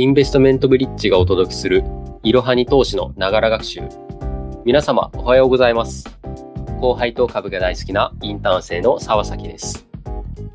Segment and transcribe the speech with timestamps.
[0.00, 1.84] インベストメントブリッジがお届けする
[2.22, 3.82] いろはに投資のながら学習。
[4.64, 6.06] 皆様おはようございます。
[6.80, 9.86] 後輩と株が大好きなインターン生の沢崎です。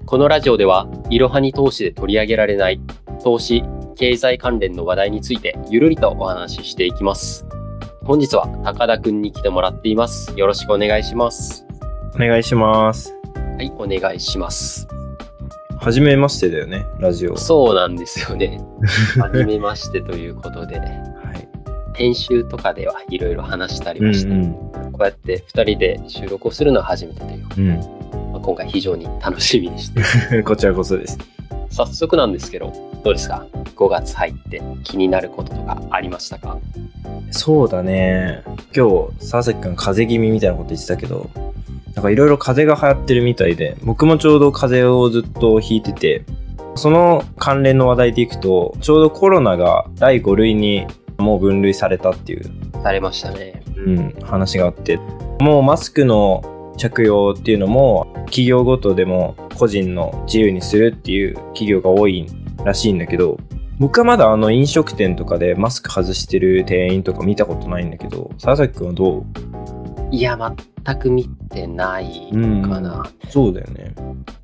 [0.07, 2.81] このラジオでは、いろはに投資で取り上げられない
[3.23, 3.63] 投資、
[3.95, 7.45] 経済関連の話題についてゆるりとお話ししていきます。
[8.03, 10.33] 本日は高田くんに来てもらっています。
[10.35, 11.67] よろしくお願いします。
[12.15, 13.15] お願いします。
[13.35, 14.87] はい、お願いします。
[15.85, 17.37] はじめましてだよね、ラジオ。
[17.37, 18.59] そうなんですよね。
[19.21, 20.89] はじめましてということで、はい。
[21.93, 24.53] 編集とかではいろいろ話したりまして、うん
[24.91, 27.67] こうやって2人で収録をするのは初めてという、うん。
[28.31, 30.43] まあ、今回非常に楽しみにしてうん。
[30.45, 31.19] こちらこそです。
[31.69, 32.73] 早速なんですけど
[33.03, 33.45] どうですか
[33.75, 36.57] ？5月入って気になることとかありましたか？
[37.29, 38.41] そうだね。
[38.75, 38.87] 今
[39.19, 41.29] 日、沢崎くん風邪気味みたいなこと言ってたけど、
[41.95, 46.25] なんかいろいろ風邪が流行ってるみたいで、僕もちょうど風邪をずっとひいてて、
[46.75, 50.85] その関連の話題でいくと、ちょうどコロナが第5類に
[51.17, 52.51] もう分類されたっていう、
[52.83, 53.63] されましたね。
[53.77, 54.99] うん、話があって、
[55.39, 62.27] もうマスクの着用っていうのも企業ごとでも個人の自由にするっていう企業が多い
[62.65, 63.37] らしいんだけど、
[63.79, 69.25] 僕はまだあの飲食店とかでマスク外してる店員とか見たことないんだけど、沢崎くんはどう？
[70.11, 70.37] いや
[70.85, 73.93] 全く見てないかなそうだよね。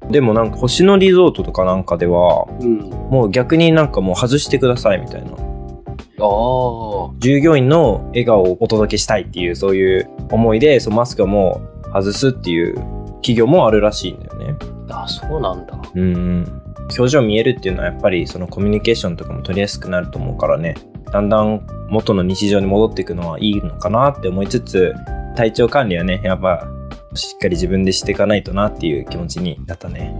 [0.09, 5.31] でもなんか星野リゾートとかなんかでは、うん、もう逆になんかもう外してくださいみたいな。
[5.31, 5.33] あ
[6.23, 12.75] あ従業員の笑顔をお届けしたいっていうそういう思いで、そのマスクをもう外すっていう
[13.21, 14.55] 企業もあるらしいんだよね。
[14.89, 16.61] あそうなんだうんうん。
[16.97, 20.75] 表情見えるっていうのはやっぱりそのコミュニケーションとかも取りやすくなると思うからね。
[21.11, 24.93] だんだん元の日常に戻っていくのはいいのかなって思いつつ、
[25.35, 26.67] 体調管理はね、やっぱ
[27.13, 30.13] しっかり自分でしていかないとなっていう気持ちになったね。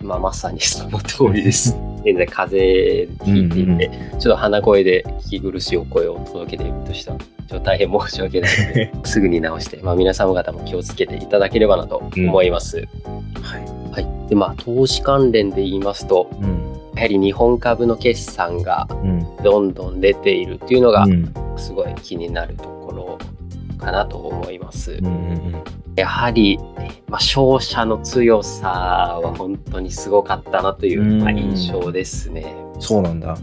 [0.00, 1.76] まあ、まさにその通りです。
[2.04, 12.86] 現在風邪ひいていて、うんうんちょっと鼻声で聞き苦しいお声を届けているとしたら、ちょっと大変申し訳ないので、 すぐに直して、まあ、皆様方も気をつけていただければなと思います。
[13.42, 13.64] はい。
[13.92, 14.28] はい。
[14.28, 16.72] で、まあ、投資関連で言いますと、うん。
[16.94, 19.26] やはり日本株の決算がうん。
[19.42, 21.32] どんどん出ているっていうのがう、ん。
[21.56, 22.64] すごい気になると
[23.82, 24.92] かなと思います。
[24.92, 26.58] うんうんやはり、
[27.08, 28.68] まあ、勝者の強さ
[29.22, 32.54] は本当にすごかったなという、印象ですね。
[32.74, 32.80] うん。
[32.80, 33.36] そうなんだ。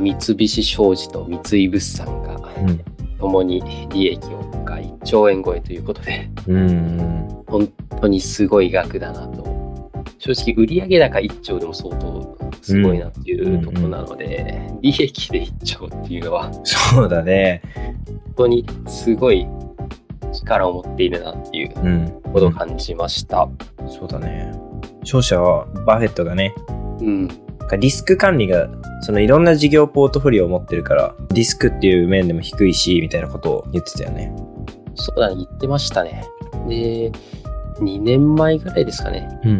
[0.00, 2.80] 三菱商事と三井物産がうん。
[3.18, 6.62] 共に利益をが1兆円超えということで、うんう
[7.02, 7.44] ん。
[7.46, 9.46] 本当にすごい額だなと。
[10.18, 17.62] 正直、売上高1兆でも相当すごいなっていうところなので、利益で1兆っていうのはそうだね。
[18.06, 19.46] 本当にすごい
[20.32, 22.20] 力を持っているなっていううん。
[22.32, 23.48] ことを感じました。
[23.88, 24.52] そうだね。
[25.02, 26.54] 勝者はバフェットがね、
[27.00, 27.28] うん。
[27.78, 28.68] リスク管理が、
[29.02, 34.32] そのいろんな事業ポートフォリオを持ってるから、リスクっていう面でも低いし、みたいなことを言ってたよね。
[34.94, 36.24] そうだね、言ってましたね。
[36.68, 37.10] で、
[37.80, 39.58] 2年前ぐらいですかね、うん。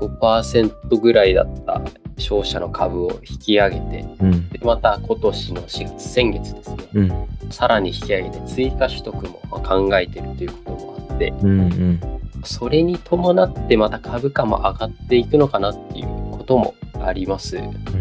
[0.00, 1.80] 5%ぐらいだった
[2.18, 4.45] 商社の株を引き上げて、うん。
[4.58, 7.12] でまた今年の4月、先月ですね、うん。
[7.50, 11.60] さらに引き上げて追加取得もまあ考えているということもあって、うん。
[11.60, 12.00] うん。
[12.44, 17.60] それに伴ってまた株価も上がっていくのかなっていうこともあります。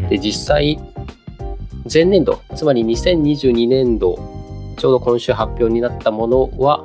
[0.10, 0.80] で、実際、
[1.92, 4.18] 前年度、つまり2022年度、
[4.78, 6.84] ちょうど今週発表になったものは、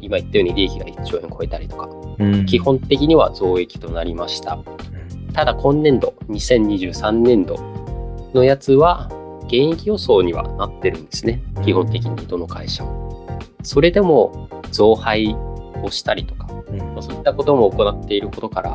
[0.00, 4.58] 今言ったように利益が1兆円超えたりとか、うん、基本的には増益となりました。
[5.32, 7.77] ただ今年度、2023年度
[8.34, 9.08] のやつは、
[9.48, 11.42] 減益予想にはなってるんですね。
[11.64, 13.26] 基本的にどの会社も。
[13.62, 15.34] それでも増配
[15.82, 16.78] をしたりとか、うん。
[16.78, 18.72] まあそういったことも行っていることから、い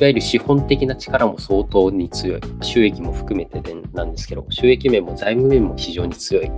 [0.00, 2.40] わゆる資本的な力も相当に強い。
[2.60, 6.50] 収益も含めてでなんですけど、収益面も財務面も非常に強い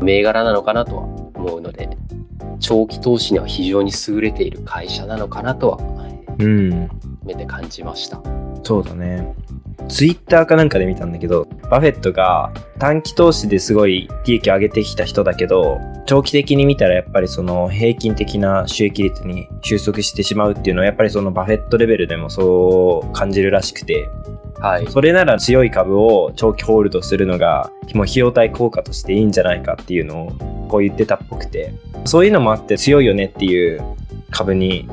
[0.00, 1.90] 銘柄なのかなとは思うので、
[2.60, 5.78] 長期投資には非常に優れている会社なのかなとは、
[6.38, 6.88] うん。
[7.24, 8.22] 目で感じました。
[8.62, 9.34] そうだね。
[9.88, 24.08] ツイッターかなんかで見たんだけど、バフェットが短期投資ですごい利益を上げてきた人だけど、長期的に見たらやっぱりその平均的な収益率に収束してしまうっていうのはやっぱりそのバフェットレベルでもそう感じるらしくて、
[24.60, 24.86] はい。
[24.90, 30.32] それなら強い株を長期ホールドするのが、もう費用対効果としていいんじゃないかっていうのを
[30.68, 31.72] こう言ってたっぽくて、
[32.04, 33.80] そういうのもあって強いよねっていう
[34.30, 34.88] 株に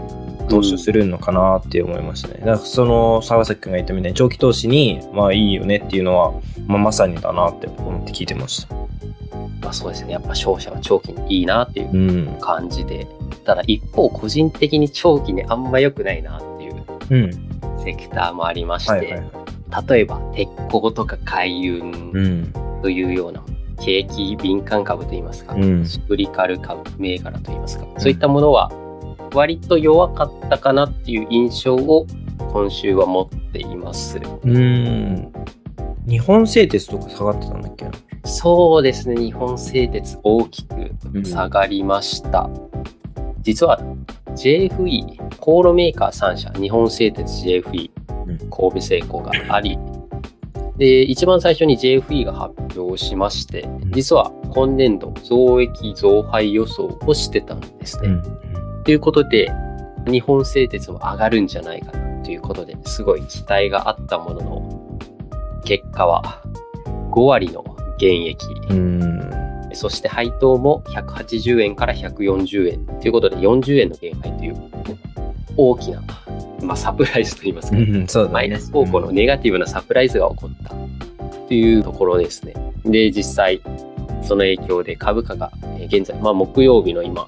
[0.48, 2.36] 投資をするのかなって思いましたね。
[2.40, 6.34] だからその沢崎くんが言ったみたいに長期投資にまあいいよねっていうのは、
[6.68, 8.76] まあ、まさにだなって思って聞いてました。
[8.76, 10.14] まあそうですね。
[10.14, 12.38] やっぱ勝者は長期にいいなっていううん。
[12.40, 13.08] 感じで。
[13.46, 17.32] ただ一方、個人的に長期にあんま良くないなっていううん。
[17.84, 19.90] セクターもありまして、はいはいはい。
[19.90, 22.54] 例えば鉄鋼とか海運、うん。
[22.82, 23.44] というような
[23.82, 28.72] 景気敏感株といいますか、うんスプリカル株銘柄といいますか、そういったものは
[29.36, 32.08] 割と弱かったかなっていう印象を
[32.52, 34.18] 今週は持っています。
[34.18, 35.34] うーん。
[36.08, 37.86] 日本製鉄とか下がってたんだっけ？
[37.86, 37.92] な
[38.24, 40.92] そうですね、日本製鉄大きく
[41.24, 42.50] 下がりました。
[43.42, 43.80] 実は
[44.36, 47.92] JFE、コーロメーカー3社、日本製鉄 JFE、
[48.28, 49.78] うん神戸製鋼があり、
[50.78, 58.10] で、一番最初に JFE が発表しまして、実は今年度増益増配予想をしてたんですね。
[58.86, 58.86] うん。
[58.86, 59.52] ということで、
[60.08, 65.00] 日本製鉄も上がるんじゃないかなということで、すごい期待があったものの、
[65.64, 66.42] 結果は
[67.12, 67.64] 5割の
[67.98, 68.46] 減益。
[68.70, 69.32] うん。
[69.74, 74.72] そして配当も180円から140円ということで40円の減配という
[75.58, 76.02] 大きな、
[76.64, 78.08] まあ、サプライズといいますか、うん、ね。
[78.32, 80.74] マイナス方向のネガティブなサプライズが起こった
[81.48, 82.54] というところですね。
[82.86, 83.62] で、実際、
[84.22, 87.28] その影響で株価がえー現在、まあ、木曜日の今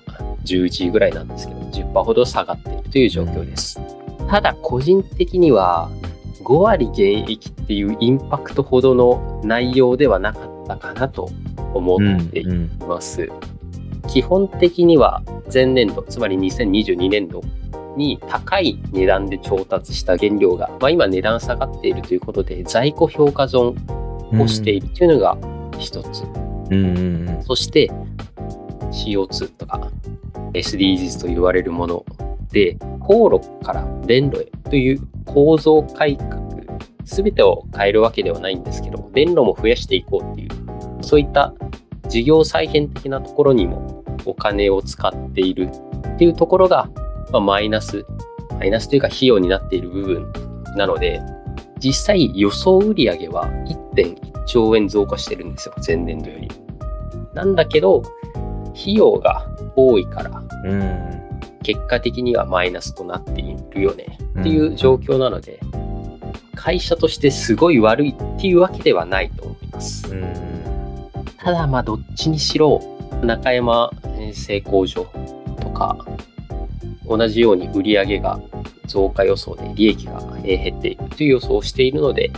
[0.55, 3.79] 11時ぐらいなんですけど、10%ほど下がっているという状況です。
[4.29, 5.89] ただ、個人的には
[6.43, 11.29] 5割減益っていうインパクトほどの内容ではなかったかなと
[11.73, 13.29] 思うんっていうんます。
[14.07, 15.21] 基本的には
[15.53, 17.41] 前年度、つまり2022年度
[17.97, 23.75] に高い値段で調達した原料が、まあ、今値段下がっているということで在庫評価損
[24.33, 25.37] をしているというのが
[25.79, 26.23] 一つ。
[26.23, 27.89] うんうんうんそして
[28.91, 29.91] CO2 とか
[30.53, 32.05] SDGs と言われるもの
[32.51, 36.47] で、航路から電路へという構造改革、
[37.05, 40.49] すべてを変えるわけではないんですけど、電路も増やしていこうっていう、
[41.01, 41.53] そういった
[42.07, 45.69] 事業再編的なところにもお金を使っている
[46.15, 46.89] っていうところが、
[47.31, 48.05] まあ、マイナス、
[48.57, 50.31] マイナスというか費用になっている部分
[50.75, 51.21] なので、
[51.79, 53.47] 実際予想売上は
[53.95, 56.47] 1.1兆円増加してるんですよ、前年度より。
[57.33, 58.01] なんだけど、
[58.79, 61.23] 費用が多いから、うん
[61.63, 64.17] 結果的にはマイナスとなっているよね。
[64.39, 65.59] っていう状況なので、
[66.55, 70.09] 会社としてすごい悪いっていうわけではないと思います。
[70.09, 70.23] うん。
[71.37, 72.81] ただまあどっちにしろ
[73.21, 75.07] 中山えー製鋼所
[75.59, 75.97] とか
[77.05, 78.39] 同じように売上が
[78.85, 82.31] 増加予想で利益がえー減っているという予想をしているので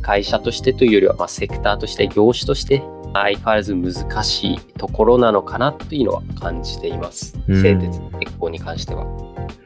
[0.00, 2.82] 会社としてというよりはまあセクターとして業種として
[3.14, 7.38] 相変わらず難しいところなのかなというのは感じています。
[7.48, 9.06] うん製鉄鉄鋼に関しては。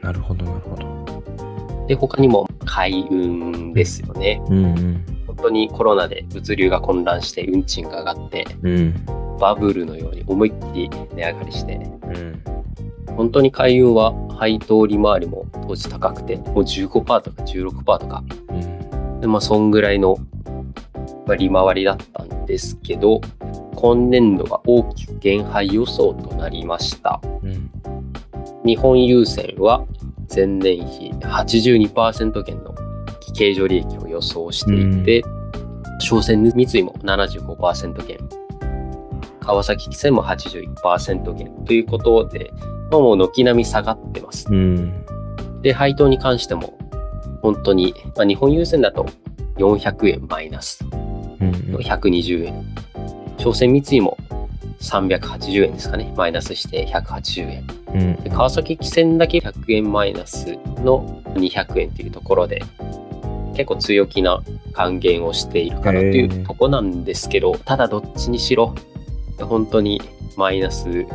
[0.01, 1.85] なるほどなるほど。
[1.87, 4.41] で他にも海運ですよね。
[4.49, 5.05] うんうん
[5.39, 9.05] 本当にコロナで物流が混乱して運賃が上がってうん
[9.39, 11.79] バブルのように思いっきり値上がりしてう
[12.11, 12.43] ん
[13.15, 16.89] 本当に海運は配当利回りも当時高くてもう15%
[17.21, 20.17] とか16%とかうんでまあそんぐらいの
[21.25, 23.21] まあ利回りだったんですけど
[23.79, 27.21] 今年度は大きく減配予想となりました。
[27.43, 27.71] うん
[28.65, 29.85] 日本郵船は
[30.33, 32.75] 前年比82%減の
[33.33, 35.23] 経常利益を予想していて、
[35.99, 38.19] 商船三井も75%減、
[39.39, 42.51] 川崎汽船も81%減ということで、
[42.91, 44.45] まあもう軒並み下がってます。
[44.49, 45.05] うん。
[45.61, 46.77] で、配当に関しても、
[47.41, 49.05] 本当に、まあ、日本郵船だと
[49.57, 50.85] 400円マイナス。
[50.91, 51.71] うん。
[51.71, 52.65] の120円。
[53.39, 54.17] 商船三井も
[54.81, 56.13] 380円ですかね。
[56.15, 57.63] マイナスして180円。
[57.93, 62.61] うんで川崎汽船だけ100円マイナスの200円というところで、
[63.55, 64.41] 結構強気な
[64.73, 68.75] 還元をしているかなというとこなんですけど、ただどっちにしろ、
[69.39, 70.01] 本当に
[70.37, 71.05] マイナス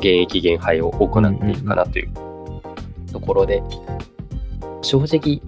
[0.00, 2.12] 減益減配を行っているかなという
[3.12, 3.62] ところで、
[4.82, 5.40] 正直、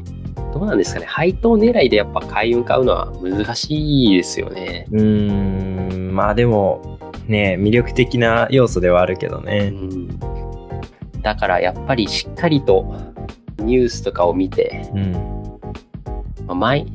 [0.56, 4.86] どうなんですかね、配当狙いでやっぱ海運買うのは難しいですよね。
[4.90, 9.68] うーんまあでもね魅力的な要素ではあるけどうね。
[9.68, 10.18] ん、
[11.20, 12.90] だからやっぱりしっかりと
[13.58, 15.12] ニュースとかを見て、うん
[16.46, 16.86] まあ前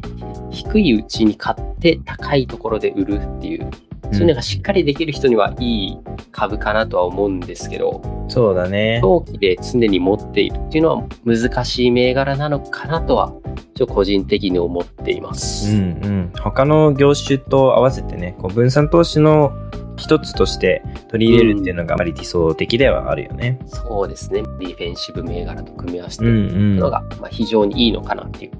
[0.49, 3.69] 低いうちに買って高いところで売るっていう、
[4.11, 5.97] そういうのがしっかりできる人にはいい
[6.31, 8.99] 株かなとは思うんですけど、そうだね。
[9.01, 13.33] 長期で常に持っているっていうのは難しい銘柄なのかなとは、
[13.75, 15.73] ちょ個人的に思っていまうす。
[15.73, 19.51] んうん、他の業種と合わせてねこう分散投資の
[19.97, 23.59] 一つとして取り入れるっていうのがあまり理想的ではあるよね。
[23.67, 24.41] そうですね。
[24.59, 28.51] ディフェンシブ銘柄と組み合わせてうんいうんるのが、まあ、非常にいいのかなっていう。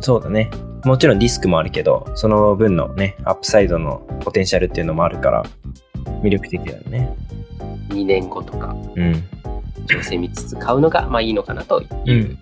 [0.00, 0.50] そうだね。
[0.86, 5.44] もちろんリスクもあるけどその分のねアップサイドのポテンシャルっていうのもあるから
[6.22, 7.14] 魅力的だよね。
[7.88, 9.22] 2年後とか、うん
[9.88, 12.38] 調整見つつ買うのがまあいいのかなという、うん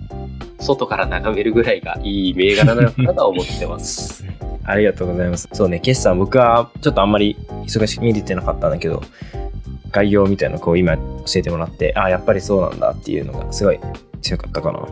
[0.60, 4.24] 外から眺めるぐらいがいい銘柄なのかなとは思ってます。
[4.64, 5.46] ありがとうございます。
[5.52, 7.36] そうね、決算僕はちょっとあんまり
[7.66, 9.02] 忙しく見れてなかったんだけど、
[9.90, 11.02] 概要みたいなのをこう今教
[11.36, 13.80] えてもらって、あ、やっぱりそうなんだっていうのがすごい
[14.22, 14.88] 強かったかな。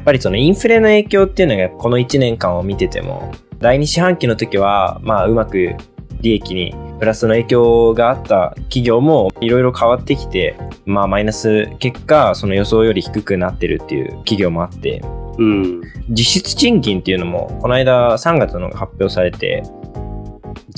[0.00, 5.74] やっぱりそのインフレの影響っていうのがこの1年間を見てても、第2四半期の時は、まあうまく
[6.22, 15.02] 利益にプラスの影響があった企業もいろいろ変わってきて、まあマイナス結果、その予想より低くなってるっていう企業もあって、
[15.36, 15.82] うん。
[16.08, 19.62] 実質賃金っていうのも、この間3月のが発表されて、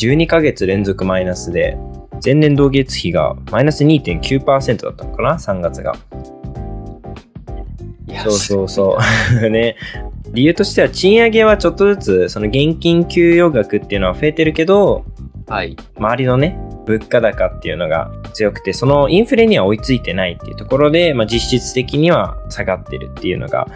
[0.01, 1.79] 12ヶ月連続マイナスで、
[2.25, 5.95] 前年同月比がマイナス2.9%だったのかな ?3 月が。
[8.23, 8.99] そうそうそ
[9.43, 9.51] う。
[9.51, 9.77] ね。
[10.33, 15.05] 理由としては賃上げはちょっとずつ、その現金給与額っていうのは増えてるけど、
[15.47, 15.77] はい。
[15.97, 23.67] 周りのね、物価高っていうのが強くて、そのインフレには追いついてないっていうところで、まあ、実質的には下がってるっていうのが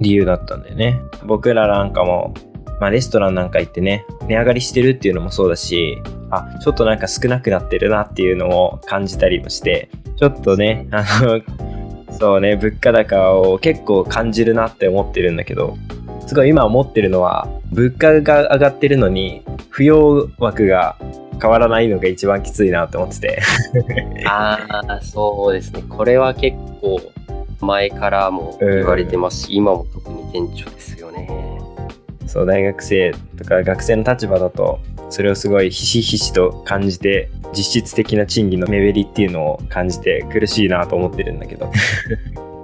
[0.00, 1.00] 理由だったんだよね。
[1.24, 2.34] 僕らなんかも、
[2.80, 6.00] まあ、レストランなんか行ってね、値上がりしてるっていうのもそうだし、
[6.30, 11.40] あ、ちょっとなんか少なくなってるなっていうのを感じたりもして、ちょっとね、あの、
[12.18, 15.76] そうね、物価高を結構感じるなって思ってるんだけど、
[16.26, 20.96] すごい今思ってるのは、物価が上がってるのに、扶養枠が
[21.40, 23.42] 変わらないのが一番きついなって思ってて。
[24.26, 25.82] ああ、そうですね。
[25.88, 27.00] これは結構
[27.60, 31.01] 前からも言われてますし、今も特に顕著ですよね。
[32.26, 41.70] そう、大学生とか学生の立場だと、それをすごいひしひしと感じて、実質的な賃金の目減りっていうのを感じて苦しいなと思ってるんだけど。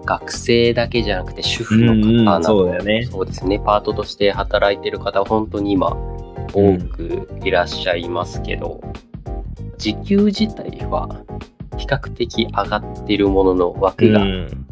[0.06, 3.58] 学生だけじゃなくて主婦の方など、うんうんそうだよねそうですね。
[3.58, 5.94] パートとして働いてる方は本当に今
[6.54, 8.80] 多くいらっしゃいますけど、
[9.76, 11.10] 時給自体は
[11.76, 14.66] 比較的上がってるものの枠がうん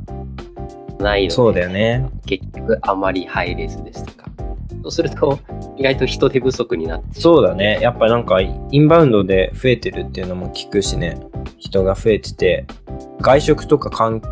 [0.99, 2.09] ないので、そうだよね。
[2.25, 4.05] 結局あまり入れずですとか。
[4.87, 5.40] そうすると
[5.76, 7.81] 意外と人手不足になってそうだね。
[7.83, 11.19] やっぱなんか、インバウンドで増えてるっていうのも聞くしね。
[11.59, 12.66] 人が増えてて、
[13.21, 14.23] 外食とか観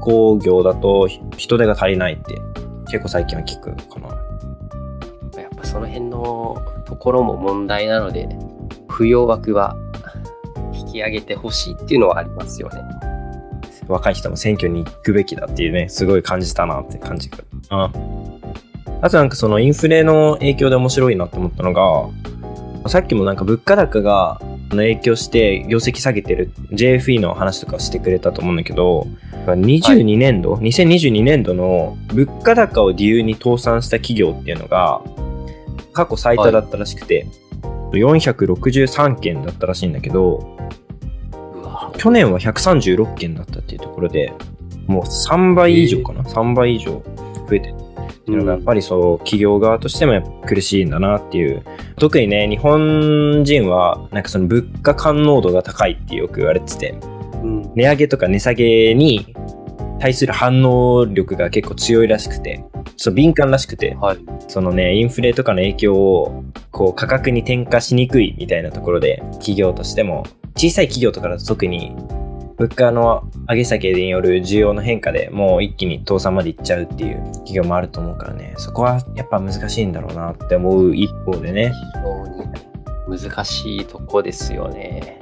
[0.00, 1.08] 光業だと
[1.38, 2.42] 人手が足りないって
[2.88, 4.08] 結構最近は聞くかな。
[5.40, 8.28] やっぱその辺のところも問題なので、
[8.88, 9.76] 扶養枠は
[10.74, 12.82] 引き上げてほしいっていうのはありますよね。
[13.88, 17.38] 若い人も選挙に行くべきだっていうね、すごい感じたなって感じが。
[17.70, 17.90] あ
[19.02, 24.40] あとなんかそのインフレの影響で面白いなって思ったのが、さっきもなんか物価高が
[24.70, 29.06] 影響して業績下げてる JFE の話とかしてくれたと思うんだけど、
[29.46, 35.02] 22年度、2022年度の物価高を理由に倒産した企業っていうのが
[35.92, 37.26] 過去最多だったらしくて、
[37.92, 40.56] 463件だったらしいんだけど、
[41.96, 44.32] 去年は136件だったっていうところで、
[44.86, 47.02] もう3倍以上かな、3倍以上
[47.48, 47.74] 増えてる
[48.30, 51.62] っていうのが、やっぱりそう、企業側としてもやっぱ苦しいんだなっていう。
[51.98, 56.94] 特にね、日本人は、なんかその物価感濃度が高いってよく言われてて、
[57.42, 57.72] うん。
[57.74, 59.34] 値上げとか値下げに
[59.98, 62.64] 対する反応力が結構強いらしくて、
[62.96, 64.18] そう敏感らしくて、はい。
[64.46, 70.24] そのね、インフレとかの影響を、こう、価格に転嫁しにくいみたいなところで、企業としても、
[70.56, 71.96] 小さい企業とかだと特に、
[72.60, 81.72] 物価の上げ下げによる需要の変化でもう一気に倒産までいっちゃうっていう企業もあると思うからね、そこはやっぱ難しいんだろうなって思う一方でね。
[81.94, 85.18] 非常に難しいとこですよね。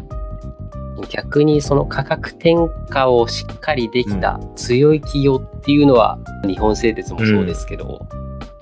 [1.10, 2.70] 逆にその価格転嫁
[3.06, 8.04] をしっかりできた強い企業っていうのは、日本製鉄もそうですけど、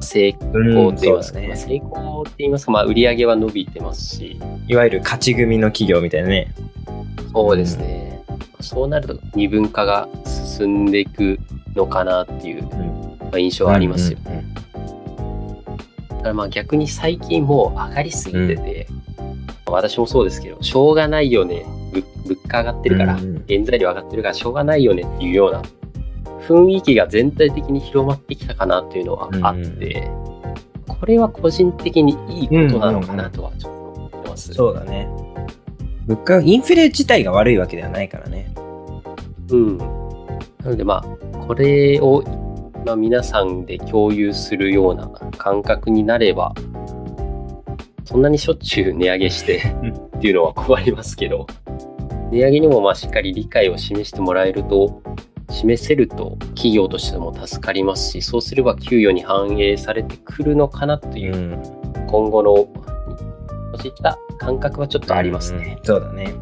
[0.00, 6.52] 成功と言いますか、うんねまあ成功って言いますか、まあ、売り上げは伸びてますし、いわゆる勝ち組の企業みたいなね。
[7.32, 7.95] そうですね。
[8.60, 11.38] そうなると二分化が進んでいく
[11.74, 13.18] のかなっていう、ん。
[13.20, 14.18] まあ印象はありますよ。
[14.26, 14.54] うんうんうん
[16.08, 18.88] だからまあ逆に最近もう上がりすぎてて、
[19.66, 25.62] 私もそうですけど、しょうがないよね、ぶ物価上がってるから、うんうん原材料上がってるからしょうがないよねっていうような
[26.48, 30.10] 雰囲気が全体的に広まってきたかなっていうのはあって、
[30.88, 34.54] これは個人的にいいことなのかなとはちょっと思ってます。
[34.54, 35.08] そうだね。
[36.06, 38.54] 物価、インフレ自体が悪いわけではないからね。
[39.50, 39.78] うん。
[39.78, 39.84] な
[40.64, 42.22] のでまあ、これを、
[42.84, 46.54] まあ、皆さんで共有するような感覚になれば、
[48.04, 49.56] そんなにしょっちゅう値上げして
[50.16, 51.48] っていうのは困りますけど、
[52.30, 55.02] 値上げにもまあしっかり理解を示してもらえると、
[55.50, 61.62] 示せると企業としても助かりますし、そうすれば給与に反映されてくるのかなという、ん。
[62.06, 62.68] 今後の、
[63.76, 65.78] そういった感覚はちょっとありますね。
[65.82, 66.34] そうだね。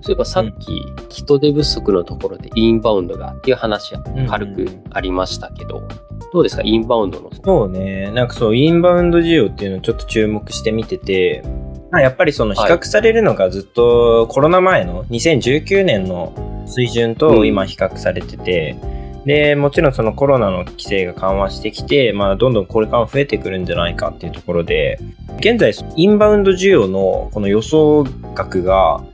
[0.00, 5.86] そういえばさっき人手不足のところでインバウンドがっていう話は軽くありましたけど、
[6.32, 6.62] どうですか？
[6.64, 7.30] インバウンドの。
[7.44, 8.10] そうね。
[8.10, 11.44] なんかそう、インバウンド需要っていうのをちょっと注目してみてて、
[11.92, 16.32] まあ、やっぱりその比較されるのがずっとコロナ前の2019年の
[16.66, 24.98] 水準と今比較されてて、うん、で、もちろんそのコロナの規制が緩和してきて、まあどんどんこれから増えてくるんじゃないかっていうところで、
[25.38, 29.04] 現在インバウンド需要のこの予想額が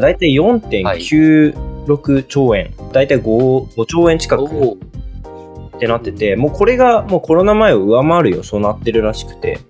[0.00, 9.60] だいたい4.96兆円、だいたい 5, 5兆円近くってなってて、もうこれがもうコロナ前を上回る予想になってるらしくて、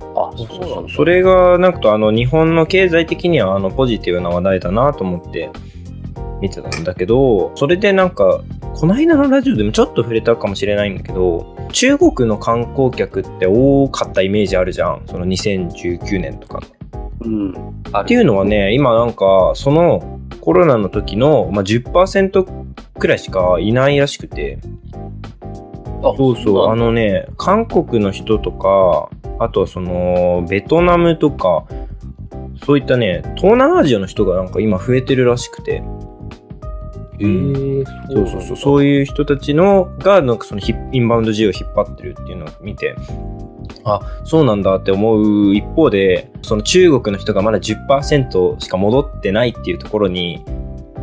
[0.00, 0.90] あ、そうそうそう。
[0.90, 5.50] それが、なんかあの、日本の経済的にはあの、ポジティブな話題だなと思って
[6.40, 8.42] 見てたんだけど、それでなんか、
[8.74, 15.02] この間のラジオでもちょっと触れたかもしれないんだけど、中国の観光客って多かったイメージあるじゃん。
[15.06, 16.60] その2019年とか。
[17.20, 17.50] うん。
[17.50, 22.46] っていうのはね、今なんか、そのコロナの時の、まあ、10%
[22.98, 24.58] くらいしかいないらしくて。
[26.16, 31.64] そうそう、あのね、韓国の人とか、あとはその、ベトナムとか、
[32.64, 35.82] そういったね、東南アジアの人がなんか今増えてるらしくて。
[37.20, 40.60] えー、そうそうそう、そういう人たちのが、なんかその
[40.92, 42.94] インバウンド需要を引っ張ってるっていうのを見て、
[43.84, 50.44] あ、そうなんだって思う一方で、その中国の人がまだ10%しか戻ってないっていうところに、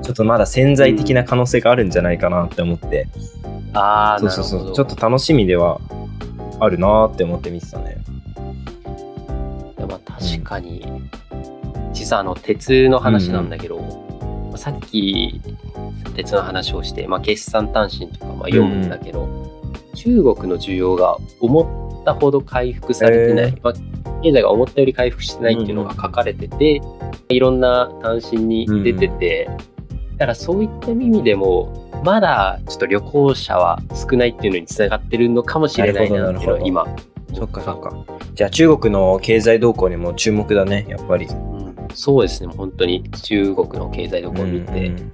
[0.04, 3.08] ちょっとまだ潜在的な可能性があるんじゃないかなって思って。
[3.44, 4.74] うん、ああ、そうそうそう。
[4.74, 5.80] ちょっと楽しみでは
[6.60, 7.98] あるなって思って見てたね。
[9.78, 14.05] でも確かに、うん、実はあの鉄の話なんだけど、うん
[14.56, 15.42] うん、さっき
[16.16, 19.56] 鉄の話をして、まあ、決算単身とかまあ読むんだけど、うん
[19.96, 23.74] 中国の需要が思ったほど回復されてない、まあ、
[24.22, 26.82] 経済が思ったより回復してないっていうのが書かれてて、
[27.30, 29.50] いろんな単身に出てて、
[30.18, 36.86] だからそういった意味でもまだちょっと旅行者は少ないっていうのにつながってるのかもしれないなっていうのは今。
[37.34, 37.92] そっかそっか。
[38.34, 41.55] じゃあ中国の経済動向にも注目だねやっぱり、うん、
[41.96, 42.54] そうですね。
[42.54, 45.14] 本当に中国の経済動向を見て、うん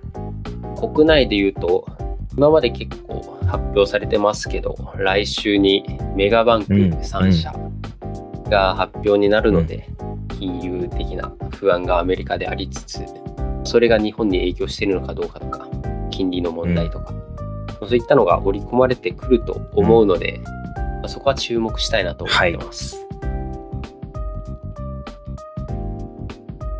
[0.75, 1.85] うん、国内で言うと
[2.37, 7.53] 今まで結構発表されてますけど、来週にメガバンク3社
[8.49, 9.89] が発表になるので、
[10.39, 13.05] 金融的な不安がアメリカでありつつ、
[13.63, 15.67] それが日本に影響しているのかどうかとか、
[16.09, 17.13] 金利の問題とか、
[17.81, 20.39] そういったのが織り込まれてくると思うので、
[21.07, 22.95] そこは注目したいなと思ってます。
[22.95, 23.10] はい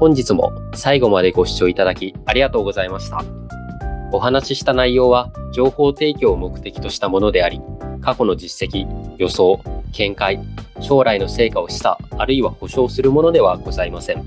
[0.02, 3.24] 本日も最後までご視聴いただきありがとうございました。
[4.12, 7.62] お話しした内容は情報提供を目的としたものであり、
[8.02, 8.88] 過去の実績、
[9.20, 9.62] 予想、
[9.92, 10.40] 見解、
[10.80, 14.26] 将来の成果を示唆、あるいは保証するものではございません。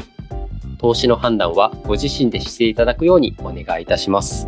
[0.78, 4.46] 投資の判断はご自身でしていただくようにお願いいたします。